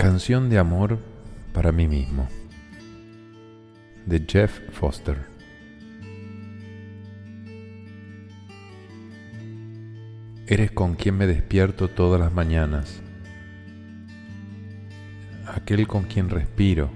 [0.00, 0.98] Canción de amor
[1.52, 2.26] para mí mismo
[4.06, 5.26] de Jeff Foster.
[10.46, 13.02] Eres con quien me despierto todas las mañanas,
[15.46, 16.88] aquel con quien respiro,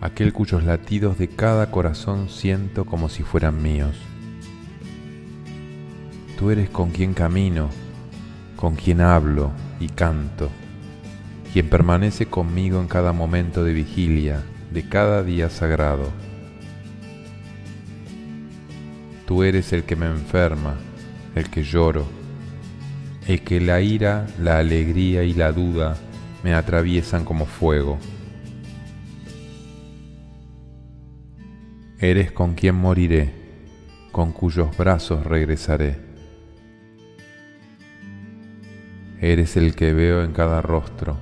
[0.00, 3.96] aquel cuyos latidos de cada corazón siento como si fueran míos.
[6.36, 7.70] Tú eres con quien camino,
[8.56, 10.50] con quien hablo y canto
[11.56, 16.12] quien permanece conmigo en cada momento de vigilia, de cada día sagrado.
[19.24, 20.76] Tú eres el que me enferma,
[21.34, 22.04] el que lloro,
[23.26, 25.96] el que la ira, la alegría y la duda
[26.44, 27.98] me atraviesan como fuego.
[31.98, 33.32] Eres con quien moriré,
[34.12, 35.96] con cuyos brazos regresaré.
[39.22, 41.16] Eres el que veo en cada rostro,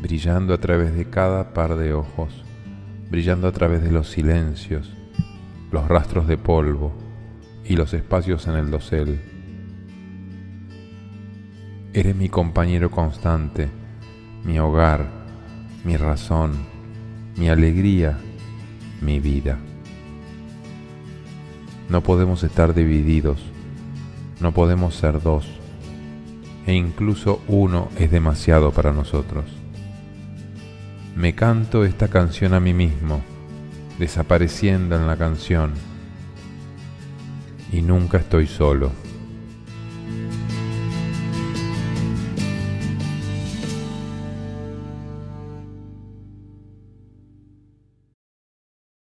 [0.00, 2.44] brillando a través de cada par de ojos,
[3.10, 4.92] brillando a través de los silencios,
[5.72, 6.92] los rastros de polvo
[7.64, 9.20] y los espacios en el dosel.
[11.92, 13.68] Eres mi compañero constante,
[14.44, 15.06] mi hogar,
[15.84, 16.52] mi razón,
[17.36, 18.18] mi alegría,
[19.00, 19.58] mi vida.
[21.88, 23.42] No podemos estar divididos,
[24.40, 25.48] no podemos ser dos,
[26.66, 29.58] e incluso uno es demasiado para nosotros
[31.18, 33.20] me canto esta canción a mí mismo,
[33.98, 35.72] desapareciendo en la canción,
[37.72, 38.92] y nunca estoy solo.